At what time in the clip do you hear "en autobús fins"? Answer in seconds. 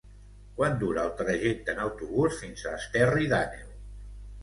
1.75-2.67